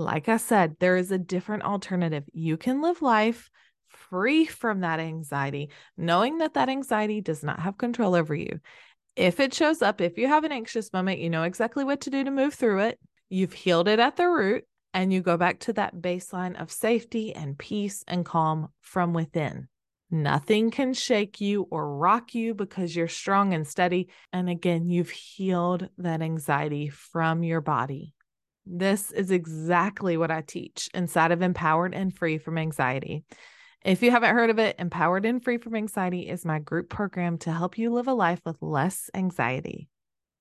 Like 0.00 0.28
I 0.28 0.38
said, 0.38 0.76
there 0.80 0.96
is 0.96 1.10
a 1.10 1.18
different 1.18 1.64
alternative. 1.64 2.24
You 2.32 2.56
can 2.56 2.80
live 2.80 3.02
life 3.02 3.50
free 3.88 4.46
from 4.46 4.80
that 4.80 5.00
anxiety, 5.00 5.70
knowing 5.96 6.38
that 6.38 6.54
that 6.54 6.68
anxiety 6.68 7.20
does 7.20 7.42
not 7.42 7.60
have 7.60 7.76
control 7.76 8.14
over 8.14 8.34
you. 8.34 8.60
If 9.16 9.40
it 9.40 9.52
shows 9.52 9.82
up, 9.82 10.00
if 10.00 10.16
you 10.16 10.28
have 10.28 10.44
an 10.44 10.52
anxious 10.52 10.92
moment, 10.92 11.20
you 11.20 11.28
know 11.28 11.42
exactly 11.42 11.84
what 11.84 12.00
to 12.02 12.10
do 12.10 12.24
to 12.24 12.30
move 12.30 12.54
through 12.54 12.80
it. 12.80 12.98
You've 13.28 13.52
healed 13.52 13.88
it 13.88 13.98
at 13.98 14.16
the 14.16 14.28
root 14.28 14.64
and 14.94 15.12
you 15.12 15.20
go 15.20 15.36
back 15.36 15.60
to 15.60 15.72
that 15.74 15.96
baseline 15.96 16.60
of 16.60 16.72
safety 16.72 17.34
and 17.34 17.58
peace 17.58 18.02
and 18.08 18.24
calm 18.24 18.68
from 18.80 19.12
within. 19.12 19.68
Nothing 20.10 20.70
can 20.70 20.94
shake 20.94 21.40
you 21.40 21.68
or 21.70 21.96
rock 21.96 22.34
you 22.34 22.54
because 22.54 22.96
you're 22.96 23.06
strong 23.06 23.54
and 23.54 23.66
steady. 23.66 24.08
And 24.32 24.48
again, 24.48 24.88
you've 24.88 25.10
healed 25.10 25.88
that 25.98 26.22
anxiety 26.22 26.88
from 26.88 27.44
your 27.44 27.60
body. 27.60 28.14
This 28.66 29.10
is 29.10 29.30
exactly 29.30 30.16
what 30.16 30.30
I 30.30 30.42
teach 30.42 30.88
inside 30.94 31.32
of 31.32 31.42
Empowered 31.42 31.94
and 31.94 32.14
Free 32.14 32.38
from 32.38 32.58
Anxiety. 32.58 33.24
If 33.84 34.02
you 34.02 34.10
haven't 34.10 34.34
heard 34.34 34.50
of 34.50 34.58
it, 34.58 34.76
Empowered 34.78 35.24
and 35.24 35.42
Free 35.42 35.56
from 35.56 35.74
Anxiety 35.74 36.28
is 36.28 36.44
my 36.44 36.58
group 36.58 36.90
program 36.90 37.38
to 37.38 37.52
help 37.52 37.78
you 37.78 37.90
live 37.90 38.08
a 38.08 38.12
life 38.12 38.40
with 38.44 38.60
less 38.60 39.08
anxiety. 39.14 39.88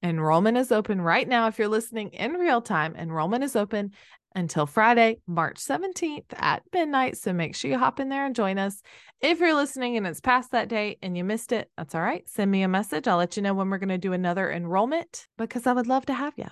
Enrollment 0.03 0.57
is 0.57 0.71
open 0.71 1.01
right 1.01 1.27
now. 1.27 1.47
If 1.47 1.57
you're 1.57 1.67
listening 1.67 2.09
in 2.09 2.33
real 2.33 2.61
time, 2.61 2.95
enrollment 2.95 3.43
is 3.43 3.55
open 3.55 3.91
until 4.35 4.65
Friday, 4.65 5.19
March 5.27 5.57
17th 5.57 6.25
at 6.33 6.63
midnight. 6.73 7.17
So 7.17 7.33
make 7.33 7.55
sure 7.55 7.71
you 7.71 7.77
hop 7.77 7.99
in 7.99 8.09
there 8.09 8.25
and 8.25 8.35
join 8.35 8.57
us. 8.57 8.81
If 9.21 9.39
you're 9.39 9.55
listening 9.55 9.97
and 9.97 10.05
it's 10.05 10.21
past 10.21 10.51
that 10.51 10.69
date 10.69 10.99
and 11.01 11.17
you 11.17 11.23
missed 11.23 11.51
it, 11.51 11.69
that's 11.77 11.95
all 11.95 12.01
right. 12.01 12.27
Send 12.29 12.51
me 12.51 12.63
a 12.63 12.67
message. 12.67 13.07
I'll 13.07 13.17
let 13.17 13.35
you 13.35 13.43
know 13.43 13.53
when 13.53 13.69
we're 13.69 13.77
going 13.77 13.89
to 13.89 13.97
do 13.97 14.13
another 14.13 14.51
enrollment 14.51 15.27
because 15.37 15.67
I 15.67 15.73
would 15.73 15.87
love 15.87 16.05
to 16.07 16.13
have 16.13 16.33
you. 16.37 16.47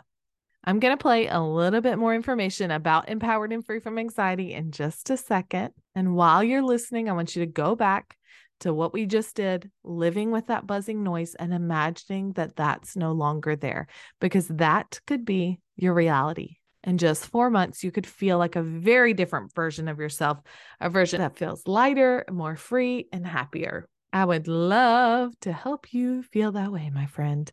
I'm 0.68 0.82
going 0.82 0.92
to 0.92 1.02
play 1.02 1.28
a 1.28 1.40
little 1.40 1.80
bit 1.80 1.98
more 1.98 2.14
information 2.14 2.72
about 2.72 3.08
Empowered 3.08 3.54
and 3.54 3.66
Free 3.66 3.80
from 3.80 3.98
Anxiety 3.98 4.52
in 4.52 4.72
just 4.72 5.10
a 5.10 5.16
second. 5.16 5.72
And 5.96 6.14
while 6.14 6.44
you're 6.44 6.62
listening, 6.62 7.10
I 7.10 7.14
want 7.14 7.38
you 7.38 7.46
to 7.46 7.50
go 7.50 7.74
back 7.74 8.18
to 8.60 8.74
what 8.74 8.92
we 8.92 9.06
just 9.06 9.34
did, 9.34 9.72
living 9.86 10.30
with 10.30 10.48
that 10.48 10.68
buzzing 10.68 11.04
noise 11.04 11.36
and 11.36 11.54
imagining 11.54 12.34
that 12.34 12.58
that's 12.58 12.98
no 12.98 13.14
longer 13.14 13.56
there, 13.56 13.88
because 14.20 14.50
that 14.50 15.00
could 15.08 15.24
be 15.24 15.62
your 15.78 15.94
reality. 15.94 16.58
In 16.84 16.98
just 16.98 17.28
four 17.28 17.50
months, 17.50 17.82
you 17.82 17.92
could 17.92 18.06
feel 18.06 18.38
like 18.38 18.58
a 18.58 18.62
very 18.62 19.14
different 19.14 19.56
version 19.56 19.88
of 19.88 20.00
yourself, 20.00 20.40
a 20.82 20.90
version 20.90 21.22
that 21.22 21.38
feels 21.38 21.66
lighter, 21.66 22.26
more 22.30 22.58
free, 22.58 23.08
and 23.14 23.26
happier. 23.26 23.88
I 24.12 24.26
would 24.26 24.50
love 24.50 25.32
to 25.42 25.54
help 25.54 25.94
you 25.94 26.24
feel 26.24 26.52
that 26.52 26.74
way, 26.74 26.90
my 26.94 27.06
friend. 27.06 27.50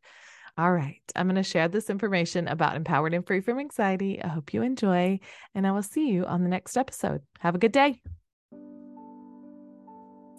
All 0.56 0.72
right, 0.72 1.02
I'm 1.16 1.26
going 1.26 1.34
to 1.34 1.42
share 1.42 1.66
this 1.66 1.90
information 1.90 2.46
about 2.46 2.76
Empowered 2.76 3.12
and 3.12 3.26
Free 3.26 3.40
from 3.40 3.58
Anxiety. 3.58 4.22
I 4.22 4.28
hope 4.28 4.54
you 4.54 4.62
enjoy, 4.62 5.18
and 5.52 5.66
I 5.66 5.72
will 5.72 5.82
see 5.82 6.10
you 6.10 6.24
on 6.26 6.44
the 6.44 6.48
next 6.48 6.76
episode. 6.76 7.22
Have 7.40 7.56
a 7.56 7.58
good 7.58 7.72
day. 7.72 8.00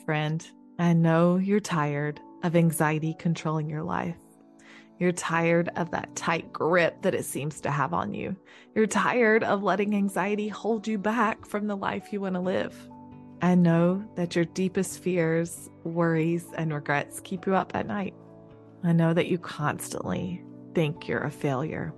Friend, 0.05 0.48
I 0.79 0.93
know 0.93 1.36
you're 1.36 1.60
tired 1.60 2.22
of 2.43 2.55
anxiety 2.55 3.13
controlling 3.19 3.69
your 3.69 3.84
life. 3.84 4.15
You're 5.00 5.12
tired 5.12 5.69
of 5.75 5.91
that 5.91 6.15
tight 6.15 6.53
grip 6.53 7.01
that 7.01 7.13
it 7.13 7.25
seems 7.25 7.60
to 7.62 7.72
have 7.72 7.93
on 7.93 8.13
you. 8.13 8.38
You're 8.74 8.88
tired 8.88 9.43
of 9.43 9.63
letting 9.63 9.93
anxiety 9.93 10.48
hold 10.48 10.88
you 10.88 10.98
back 10.98 11.45
from 11.45 11.67
the 11.67 11.75
life 11.75 12.13
you 12.13 12.22
want 12.22 12.36
to 12.36 12.41
live. 12.41 12.74
I 13.41 13.55
know 13.55 14.01
that 14.15 14.34
your 14.34 14.45
deepest 14.45 15.00
fears, 15.00 15.69
worries, 15.84 16.45
and 16.55 16.74
regrets 16.74 17.19
keep 17.19 17.45
you 17.45 17.53
up 17.53 17.75
at 17.75 17.86
night. 17.86 18.13
I 18.86 18.92
know 18.92 19.15
that 19.15 19.27
you 19.27 19.39
constantly 19.39 20.44
think 20.75 21.08
you're 21.08 21.24
a 21.24 21.32
failure. 21.32 21.92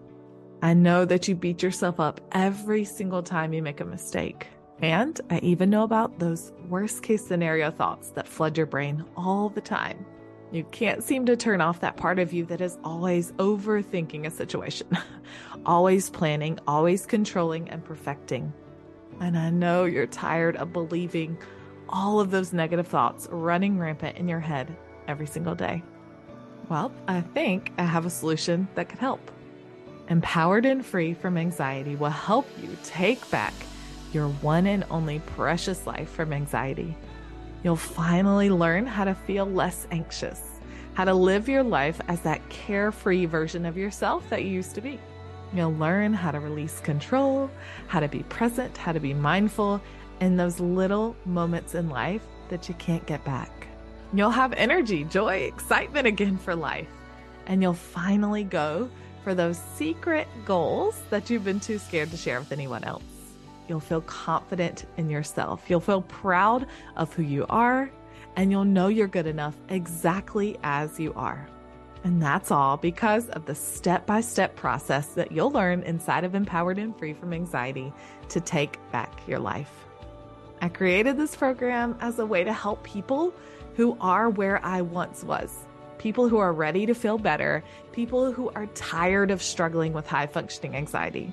I 0.61 0.73
know 0.73 1.03
that 1.03 1.27
you 1.27 1.35
beat 1.35 1.61
yourself 1.61 1.99
up 1.99 2.21
every 2.31 2.85
single 2.85 3.21
time 3.21 3.51
you 3.51 3.61
make 3.61 3.81
a 3.81 3.85
mistake. 3.85 4.47
And 4.81 5.19
I 5.29 5.39
even 5.39 5.69
know 5.69 5.83
about 5.83 6.17
those 6.17 6.53
worst 6.69 7.03
case 7.03 7.25
scenario 7.27 7.71
thoughts 7.71 8.11
that 8.11 8.25
flood 8.25 8.55
your 8.55 8.67
brain 8.67 9.03
all 9.17 9.49
the 9.49 9.59
time. 9.59 10.05
You 10.53 10.63
can't 10.63 11.03
seem 11.03 11.25
to 11.25 11.35
turn 11.35 11.59
off 11.59 11.81
that 11.81 11.97
part 11.97 12.19
of 12.19 12.31
you 12.31 12.45
that 12.45 12.61
is 12.61 12.77
always 12.85 13.33
overthinking 13.33 14.25
a 14.25 14.31
situation, 14.31 14.87
always 15.65 16.09
planning, 16.09 16.57
always 16.67 17.05
controlling 17.05 17.69
and 17.69 17.83
perfecting. 17.83 18.53
And 19.19 19.37
I 19.37 19.49
know 19.49 19.83
you're 19.83 20.07
tired 20.07 20.55
of 20.55 20.71
believing 20.71 21.37
all 21.89 22.21
of 22.21 22.31
those 22.31 22.53
negative 22.53 22.87
thoughts 22.87 23.27
running 23.29 23.77
rampant 23.77 24.17
in 24.17 24.29
your 24.29 24.39
head 24.39 24.73
every 25.09 25.27
single 25.27 25.55
day. 25.55 25.83
Well, 26.69 26.91
I 27.07 27.21
think 27.21 27.71
I 27.77 27.83
have 27.83 28.05
a 28.05 28.09
solution 28.09 28.67
that 28.75 28.89
could 28.89 28.99
help. 28.99 29.31
Empowered 30.09 30.65
and 30.65 30.85
Free 30.85 31.13
from 31.13 31.37
Anxiety 31.37 31.95
will 31.95 32.09
help 32.09 32.47
you 32.61 32.75
take 32.83 33.29
back 33.31 33.53
your 34.11 34.27
one 34.27 34.67
and 34.67 34.83
only 34.89 35.19
precious 35.19 35.85
life 35.85 36.09
from 36.09 36.33
anxiety. 36.33 36.95
You'll 37.63 37.75
finally 37.75 38.49
learn 38.49 38.85
how 38.85 39.03
to 39.05 39.15
feel 39.15 39.45
less 39.45 39.87
anxious, 39.91 40.41
how 40.93 41.05
to 41.05 41.13
live 41.13 41.47
your 41.49 41.63
life 41.63 41.99
as 42.07 42.21
that 42.21 42.47
carefree 42.49 43.25
version 43.25 43.65
of 43.65 43.77
yourself 43.77 44.29
that 44.29 44.43
you 44.43 44.49
used 44.49 44.75
to 44.75 44.81
be. 44.81 44.99
You'll 45.53 45.73
learn 45.73 46.13
how 46.13 46.31
to 46.31 46.39
release 46.39 46.79
control, 46.81 47.49
how 47.87 48.01
to 48.01 48.07
be 48.07 48.23
present, 48.23 48.75
how 48.77 48.91
to 48.91 48.99
be 48.99 49.13
mindful 49.13 49.81
in 50.19 50.35
those 50.35 50.59
little 50.59 51.15
moments 51.25 51.75
in 51.75 51.89
life 51.89 52.23
that 52.49 52.67
you 52.67 52.75
can't 52.75 53.05
get 53.05 53.23
back. 53.23 53.66
You'll 54.13 54.29
have 54.29 54.53
energy, 54.53 55.03
joy, 55.03 55.37
excitement 55.39 56.07
again 56.07 56.37
for 56.37 56.55
life. 56.55 56.87
And 57.45 57.61
you'll 57.61 57.73
finally 57.73 58.43
go 58.43 58.89
for 59.23 59.35
those 59.35 59.57
secret 59.75 60.27
goals 60.45 61.01
that 61.09 61.29
you've 61.29 61.43
been 61.43 61.59
too 61.59 61.77
scared 61.77 62.11
to 62.11 62.17
share 62.17 62.39
with 62.39 62.51
anyone 62.51 62.83
else. 62.83 63.03
You'll 63.67 63.81
feel 63.81 64.01
confident 64.01 64.85
in 64.95 65.09
yourself. 65.09 65.63
You'll 65.67 65.81
feel 65.81 66.01
proud 66.01 66.67
of 66.95 67.13
who 67.13 67.23
you 67.23 67.45
are, 67.49 67.91
and 68.37 68.51
you'll 68.51 68.63
know 68.63 68.87
you're 68.87 69.07
good 69.07 69.27
enough 69.27 69.55
exactly 69.67 70.57
as 70.63 70.99
you 70.99 71.13
are. 71.15 71.47
And 72.05 72.21
that's 72.21 72.51
all 72.51 72.77
because 72.77 73.27
of 73.29 73.45
the 73.45 73.55
step 73.55 74.05
by 74.05 74.21
step 74.21 74.55
process 74.55 75.07
that 75.15 75.33
you'll 75.33 75.51
learn 75.51 75.83
inside 75.83 76.23
of 76.23 76.35
Empowered 76.35 76.77
and 76.77 76.97
Free 76.97 77.13
from 77.13 77.33
Anxiety 77.33 77.91
to 78.29 78.39
take 78.39 78.79
back 78.91 79.11
your 79.27 79.39
life. 79.39 79.85
I 80.61 80.69
created 80.69 81.17
this 81.17 81.35
program 81.35 81.97
as 81.99 82.19
a 82.19 82.25
way 82.25 82.43
to 82.43 82.53
help 82.53 82.83
people 82.83 83.33
who 83.77 83.95
are 84.01 84.27
where 84.31 84.59
I 84.65 84.81
once 84.81 85.23
was. 85.23 85.55
People 85.99 86.27
who 86.27 86.39
are 86.39 86.51
ready 86.51 86.87
to 86.87 86.95
feel 86.95 87.19
better, 87.19 87.63
people 87.91 88.31
who 88.31 88.49
are 88.55 88.65
tired 88.73 89.29
of 89.29 89.41
struggling 89.41 89.93
with 89.93 90.07
high 90.07 90.25
functioning 90.25 90.75
anxiety. 90.75 91.31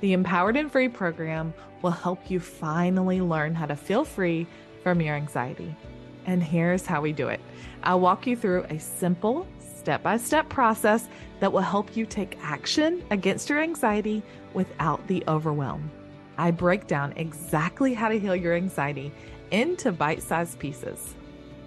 The 0.00 0.14
Empowered 0.14 0.56
and 0.56 0.72
Free 0.72 0.88
program 0.88 1.52
will 1.82 1.90
help 1.90 2.30
you 2.30 2.40
finally 2.40 3.20
learn 3.20 3.54
how 3.54 3.66
to 3.66 3.76
feel 3.76 4.06
free 4.06 4.46
from 4.82 5.02
your 5.02 5.14
anxiety. 5.14 5.76
And 6.24 6.42
here's 6.42 6.86
how 6.86 7.02
we 7.02 7.12
do 7.12 7.28
it 7.28 7.40
I'll 7.82 8.00
walk 8.00 8.26
you 8.26 8.34
through 8.34 8.64
a 8.70 8.78
simple 8.78 9.46
step 9.60 10.02
by 10.02 10.16
step 10.16 10.48
process 10.48 11.06
that 11.40 11.52
will 11.52 11.60
help 11.60 11.94
you 11.94 12.06
take 12.06 12.38
action 12.42 13.04
against 13.10 13.50
your 13.50 13.60
anxiety 13.60 14.22
without 14.54 15.06
the 15.06 15.22
overwhelm. 15.28 15.90
I 16.38 16.50
break 16.50 16.86
down 16.86 17.12
exactly 17.16 17.92
how 17.92 18.08
to 18.08 18.18
heal 18.18 18.34
your 18.34 18.54
anxiety 18.54 19.12
into 19.50 19.92
bite 19.92 20.22
sized 20.22 20.58
pieces. 20.58 21.14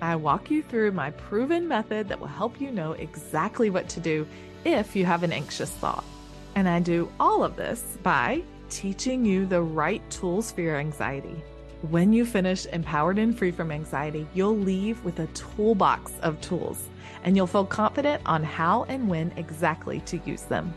I 0.02 0.16
walk 0.16 0.50
you 0.50 0.64
through 0.64 0.94
my 0.94 1.12
proven 1.12 1.68
method 1.68 2.10
that 2.10 2.20
will 2.20 2.28
help 2.28 2.60
you 2.60 2.72
know 2.72 2.94
exactly 2.94 3.70
what 3.70 3.88
to 3.90 4.00
do 4.00 4.26
if 4.66 4.96
you 4.96 5.06
have 5.06 5.22
an 5.22 5.32
anxious 5.32 5.70
thought. 5.70 6.04
And 6.56 6.68
I 6.68 6.80
do 6.80 7.12
all 7.20 7.44
of 7.44 7.56
this 7.56 7.98
by 8.02 8.42
teaching 8.72 9.24
you 9.24 9.46
the 9.46 9.62
right 9.62 10.02
tools 10.10 10.52
for 10.52 10.62
your 10.62 10.78
anxiety. 10.78 11.44
When 11.90 12.14
you 12.14 12.26
finish 12.26 12.66
Empowered 12.66 13.20
and 13.20 13.38
Free 13.38 13.52
from 13.52 13.72
Anxiety, 13.72 14.28
you'll 14.34 14.58
leave 14.58 15.04
with 15.04 15.20
a 15.20 15.28
toolbox 15.28 16.14
of 16.22 16.42
tools 16.42 16.90
and 17.24 17.36
you'll 17.36 17.48
feel 17.48 17.66
confident 17.66 18.24
on 18.26 18.44
how 18.44 18.86
and 18.86 19.08
when 19.08 19.32
exactly 19.38 20.00
to 20.02 20.20
use 20.26 20.44
them. 20.44 20.74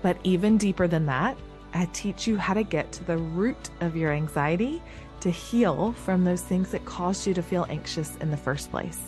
But 0.00 0.16
even 0.24 0.56
deeper 0.56 0.88
than 0.88 1.04
that, 1.06 1.36
I 1.74 1.86
teach 1.92 2.26
you 2.26 2.38
how 2.38 2.54
to 2.54 2.62
get 2.62 2.90
to 2.92 3.04
the 3.04 3.18
root 3.18 3.70
of 3.80 3.96
your 3.96 4.12
anxiety 4.12 4.82
to 5.22 5.30
heal 5.30 5.92
from 5.92 6.24
those 6.24 6.42
things 6.42 6.72
that 6.72 6.84
caused 6.84 7.26
you 7.26 7.34
to 7.34 7.42
feel 7.42 7.66
anxious 7.68 8.16
in 8.16 8.30
the 8.30 8.36
first 8.36 8.70
place. 8.70 8.98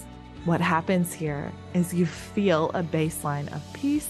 What 0.45 0.61
happens 0.61 1.13
here 1.13 1.53
is 1.75 1.93
you 1.93 2.07
feel 2.07 2.71
a 2.71 2.83
baseline 2.83 3.53
of 3.53 3.63
peace, 3.73 4.09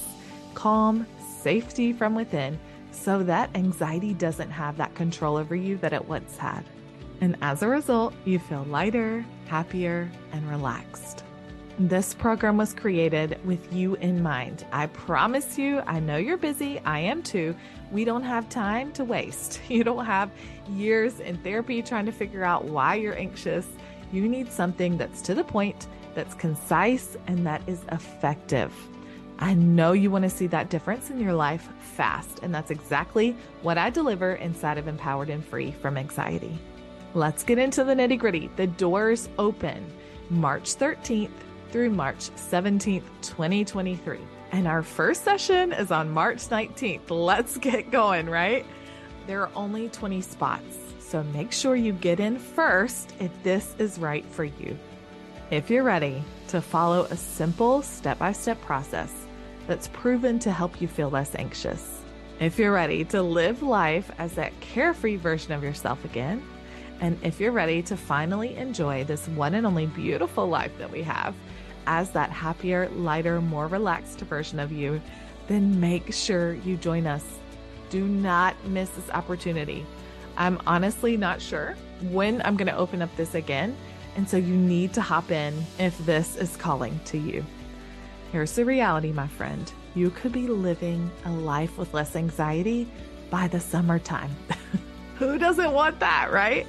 calm, 0.53 1.07
safety 1.41 1.93
from 1.93 2.15
within 2.15 2.59
so 2.91 3.23
that 3.23 3.51
anxiety 3.55 4.15
doesn't 4.15 4.51
have 4.51 4.77
that 4.77 4.95
control 4.95 5.37
over 5.37 5.57
you 5.57 5.79
that 5.79 5.93
it 5.93 6.07
once 6.07 6.37
had. 6.37 6.65
And 7.21 7.37
as 7.41 7.63
a 7.63 7.69
result, 7.69 8.15
you 8.25 8.39
feel 8.39 8.65
lighter, 8.65 9.25
happier, 9.47 10.11
and 10.33 10.49
relaxed. 10.49 11.24
This 11.79 12.15
program 12.15 12.57
was 12.57 12.73
created 12.73 13.37
with 13.45 13.73
you 13.73 13.97
in 13.97 14.23
mind. 14.23 14.65
I 14.71 14.87
promise 14.87 15.59
you, 15.59 15.81
I 15.81 15.99
know 15.99 16.17
you're 16.17 16.37
busy. 16.37 16.79
I 16.85 17.01
am 17.01 17.21
too. 17.21 17.57
We 17.91 18.05
don't 18.05 18.23
have 18.23 18.49
time 18.49 18.93
to 18.93 19.05
waste. 19.05 19.61
You 19.69 19.83
don't 19.83 20.05
have 20.05 20.31
years 20.71 21.19
in 21.19 21.37
therapy 21.39 21.83
trying 21.83 22.07
to 22.07 22.13
figure 22.13 22.45
out 22.45 22.67
why 22.67 22.95
you're 22.95 23.19
anxious. 23.19 23.67
You 24.13 24.29
need 24.29 24.53
something 24.53 24.97
that's 24.97 25.21
to 25.23 25.35
the 25.35 25.43
point, 25.43 25.89
that's 26.15 26.35
concise, 26.35 27.17
and 27.27 27.45
that 27.45 27.69
is 27.69 27.81
effective. 27.91 28.73
I 29.41 29.55
know 29.55 29.95
you 29.95 30.13
want 30.13 30.23
to 30.23 30.31
see 30.31 30.47
that 30.47 30.71
difference 30.71 31.11
in 31.11 31.19
your 31.19 31.33
life 31.33 31.69
fast, 31.81 32.39
and 32.45 32.55
that's 32.55 32.71
exactly 32.71 33.37
what 33.63 33.79
I 33.79 33.91
deliver 33.91 34.35
inside 34.35 34.79
of 34.79 34.87
Empowered 34.87 35.29
and 35.29 35.45
Free 35.45 35.73
from 35.73 35.97
Anxiety. 35.97 36.57
Let's 37.15 37.43
get 37.43 37.59
into 37.59 37.83
the 37.83 37.95
nitty 37.95 38.21
gritty. 38.21 38.49
The 38.55 38.69
doors 38.69 39.29
open 39.39 39.93
March 40.31 40.77
13th 40.77 41.31
through 41.75 41.91
March 41.91 42.31
17th, 42.37 43.03
2023. 43.23 44.21
And 44.53 44.69
our 44.69 44.81
first 44.81 45.25
session 45.25 45.73
is 45.73 45.91
on 45.91 46.09
March 46.09 46.47
19th. 46.47 47.11
Let's 47.11 47.57
get 47.59 47.91
going, 47.91 48.31
right? 48.31 48.65
There 49.27 49.41
are 49.41 49.51
only 49.57 49.89
20 49.89 50.21
spots, 50.21 50.79
so 51.01 51.25
make 51.25 51.51
sure 51.51 51.75
you 51.75 51.93
get 51.93 52.21
in 52.21 52.39
first 52.39 53.13
if 53.19 53.33
this 53.43 53.75
is 53.81 53.99
right 53.99 54.25
for 54.25 54.45
you. 54.45 54.79
If 55.51 55.69
you're 55.69 55.83
ready 55.83 56.23
to 56.47 56.61
follow 56.61 57.07
a 57.07 57.17
simple 57.17 57.83
step 57.83 58.21
by 58.21 58.31
step 58.31 58.61
process 58.61 59.13
that's 59.67 59.89
proven 59.89 60.39
to 60.39 60.53
help 60.53 60.81
you 60.81 60.87
feel 60.87 61.11
less 61.11 61.35
anxious, 61.35 62.03
if 62.39 62.57
you're 62.57 62.71
ready 62.71 63.05
to 63.07 63.21
live 63.21 63.65
life 63.65 64.13
as 64.19 64.35
that 64.35 64.61
carefree 64.61 65.17
version 65.17 65.53
of 65.53 65.65
yourself 65.65 66.05
again, 66.05 66.41
and 67.01 67.19
if 67.25 67.41
you're 67.41 67.51
ready 67.51 67.83
to 67.83 67.97
finally 67.97 68.55
enjoy 68.55 69.03
this 69.03 69.27
one 69.31 69.55
and 69.55 69.67
only 69.67 69.87
beautiful 69.87 70.47
life 70.47 70.71
that 70.79 70.93
we 70.93 71.03
have, 71.03 71.35
as 71.87 72.11
that 72.11 72.31
happier, 72.31 72.89
lighter, 72.91 73.41
more 73.41 73.67
relaxed 73.67 74.21
version 74.21 74.59
of 74.59 74.73
you, 74.73 75.01
then 75.47 75.81
make 75.81 76.13
sure 76.13 76.55
you 76.55 76.77
join 76.77 77.07
us. 77.07 77.25
Do 77.91 78.05
not 78.05 78.57
miss 78.67 78.91
this 78.91 79.11
opportunity. 79.11 79.85
I'm 80.37 80.61
honestly 80.67 81.17
not 81.17 81.41
sure 81.41 81.77
when 82.03 82.43
I'm 82.45 82.57
going 82.57 82.69
to 82.69 82.77
open 82.77 83.03
up 83.03 83.15
this 83.17 83.35
again. 83.35 83.77
And 84.17 84.29
so 84.29 84.37
you 84.37 84.55
need 84.55 84.93
to 84.95 85.01
hop 85.01 85.31
in 85.31 85.65
if 85.79 85.97
this 86.07 86.37
is 86.37 86.57
calling 86.57 86.99
to 87.07 87.19
you. 87.19 87.45
Here's 88.33 88.53
the 88.53 88.65
reality, 88.65 89.13
my 89.13 89.27
friend. 89.27 89.71
You 89.95 90.11
could 90.11 90.33
be 90.33 90.47
living 90.47 91.11
a 91.25 91.31
life 91.31 91.79
with 91.79 91.95
less 91.95 92.17
anxiety 92.17 92.89
by 93.31 93.49
the 93.49 93.61
summertime. 93.61 94.31
Who 95.19 95.39
doesn't 95.39 95.73
want 95.73 96.01
that, 96.01 96.33
right? 96.33 96.67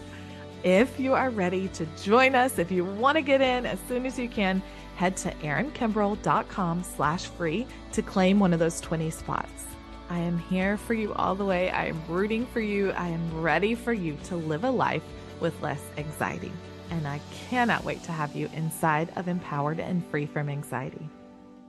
If 0.63 0.99
you 0.99 1.13
are 1.13 1.29
ready 1.29 1.67
to 1.69 1.85
join 2.01 2.35
us, 2.35 2.59
if 2.59 2.71
you 2.71 2.85
want 2.85 3.17
to 3.17 3.21
get 3.21 3.41
in 3.41 3.65
as 3.65 3.79
soon 3.87 4.05
as 4.05 4.17
you 4.17 4.29
can, 4.29 4.61
head 4.95 5.17
to 5.17 5.31
erinkimbrell.com 5.35 6.83
slash 6.83 7.25
free 7.25 7.67
to 7.91 8.01
claim 8.01 8.39
one 8.39 8.53
of 8.53 8.59
those 8.59 8.79
20 8.81 9.09
spots. 9.09 9.65
I 10.09 10.19
am 10.19 10.37
here 10.37 10.77
for 10.77 10.93
you 10.93 11.13
all 11.13 11.35
the 11.35 11.45
way. 11.45 11.69
I 11.69 11.87
am 11.87 12.01
rooting 12.07 12.45
for 12.45 12.59
you. 12.59 12.91
I 12.91 13.07
am 13.07 13.41
ready 13.41 13.75
for 13.75 13.93
you 13.93 14.17
to 14.25 14.35
live 14.35 14.63
a 14.63 14.69
life 14.69 15.03
with 15.39 15.59
less 15.61 15.81
anxiety. 15.97 16.51
And 16.91 17.07
I 17.07 17.19
cannot 17.49 17.83
wait 17.83 18.03
to 18.03 18.11
have 18.11 18.35
you 18.35 18.49
inside 18.53 19.11
of 19.15 19.27
Empowered 19.27 19.79
and 19.79 20.05
Free 20.07 20.27
from 20.27 20.49
Anxiety. 20.49 21.09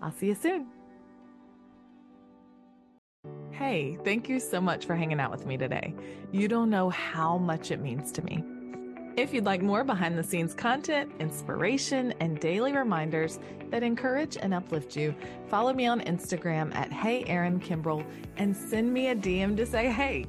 I'll 0.03 0.13
see 0.13 0.27
you 0.27 0.35
soon. 0.35 0.67
Hey, 3.51 3.97
thank 4.05 4.29
you 4.29 4.39
so 4.39 4.61
much 4.61 4.85
for 4.85 4.95
hanging 4.95 5.19
out 5.19 5.31
with 5.31 5.47
me 5.47 5.57
today. 5.57 5.95
You 6.31 6.47
don't 6.47 6.69
know 6.69 6.91
how 6.91 7.39
much 7.39 7.71
it 7.71 7.81
means 7.81 8.13
to 8.13 8.23
me. 8.23 8.45
If 9.17 9.33
you'd 9.33 9.47
like 9.47 9.63
more 9.63 9.83
behind 9.83 10.19
the 10.19 10.23
scenes 10.23 10.53
content, 10.53 11.11
inspiration, 11.21 12.13
and 12.21 12.39
daily 12.39 12.75
reminders 12.75 13.39
that 13.71 13.83
encourage 13.83 14.37
and 14.37 14.53
uplift 14.53 14.95
you, 14.95 15.15
follow 15.49 15.73
me 15.73 15.87
on 15.87 16.03
Instagram 16.03 16.75
at 16.75 16.93
Hey 16.93 17.25
Erin 17.25 17.59
Kimbrell 17.59 18.05
and 18.37 18.55
send 18.55 18.93
me 18.93 19.09
a 19.09 19.17
DM 19.17 19.57
to 19.57 19.65
say 19.65 19.91
hey. 19.91 20.27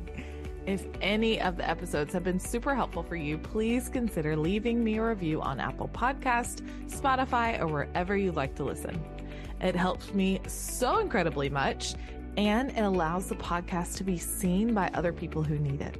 If 0.65 0.87
any 1.01 1.41
of 1.41 1.57
the 1.57 1.69
episodes 1.69 2.13
have 2.13 2.23
been 2.23 2.39
super 2.39 2.73
helpful 2.73 3.03
for 3.03 3.17
you, 3.17 3.37
please 3.37 3.89
consider 3.89 4.37
leaving 4.37 4.81
me 4.81 4.99
a 4.99 5.03
review 5.03 5.41
on 5.41 5.59
Apple 5.59 5.89
Podcast, 5.89 6.61
Spotify, 6.89 7.59
or 7.59 7.67
wherever 7.67 8.15
you 8.15 8.31
like 8.31 8.55
to 8.55 8.63
listen. 8.63 9.03
It 9.59 9.75
helps 9.75 10.13
me 10.13 10.39
so 10.47 10.99
incredibly 10.99 11.49
much, 11.49 11.95
and 12.37 12.69
it 12.71 12.83
allows 12.83 13.27
the 13.27 13.35
podcast 13.35 13.97
to 13.97 14.05
be 14.05 14.17
seen 14.17 14.73
by 14.73 14.89
other 14.93 15.11
people 15.11 15.43
who 15.43 15.59
need 15.59 15.81
it. 15.81 15.97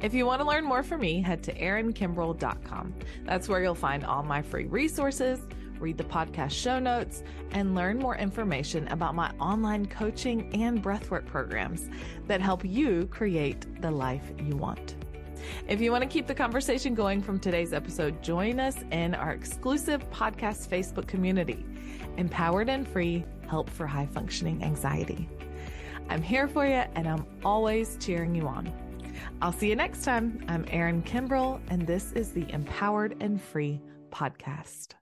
If 0.00 0.14
you 0.14 0.26
want 0.26 0.40
to 0.40 0.46
learn 0.46 0.64
more 0.64 0.82
from 0.82 1.00
me, 1.00 1.20
head 1.20 1.42
to 1.44 1.54
erinkimbrell.com. 1.54 2.94
That's 3.24 3.48
where 3.48 3.62
you'll 3.62 3.74
find 3.74 4.04
all 4.04 4.22
my 4.22 4.42
free 4.42 4.66
resources, 4.66 5.40
read 5.78 5.98
the 5.98 6.04
podcast 6.04 6.52
show 6.52 6.78
notes, 6.78 7.22
and 7.50 7.74
learn 7.74 7.98
more 7.98 8.16
information 8.16 8.88
about 8.88 9.14
my 9.14 9.30
online 9.40 9.86
coaching 9.86 10.54
and 10.54 10.82
breathwork 10.82 11.26
programs 11.26 11.88
that 12.26 12.40
help 12.40 12.64
you 12.64 13.06
create 13.06 13.80
the 13.80 13.90
life 13.90 14.32
you 14.38 14.56
want. 14.56 14.96
If 15.68 15.80
you 15.80 15.92
want 15.92 16.02
to 16.02 16.08
keep 16.08 16.26
the 16.26 16.34
conversation 16.34 16.94
going 16.94 17.20
from 17.20 17.38
today's 17.38 17.72
episode, 17.72 18.22
join 18.22 18.60
us 18.60 18.76
in 18.90 19.14
our 19.14 19.32
exclusive 19.32 20.08
podcast 20.10 20.68
Facebook 20.68 21.06
community, 21.06 21.64
Empowered 22.16 22.68
and 22.68 22.86
Free 22.86 23.24
Help 23.46 23.68
for 23.68 23.86
High 23.86 24.06
Functioning 24.06 24.62
Anxiety. 24.62 25.28
I'm 26.08 26.22
here 26.22 26.48
for 26.48 26.66
you 26.66 26.82
and 26.94 27.08
I'm 27.08 27.26
always 27.44 27.96
cheering 28.00 28.34
you 28.34 28.46
on. 28.46 28.72
I'll 29.40 29.52
see 29.52 29.68
you 29.68 29.76
next 29.76 30.04
time. 30.04 30.44
I'm 30.48 30.64
Erin 30.68 31.02
Kimbrell, 31.02 31.60
and 31.68 31.86
this 31.86 32.12
is 32.12 32.32
the 32.32 32.50
Empowered 32.50 33.16
and 33.20 33.40
Free 33.40 33.80
podcast. 34.10 34.94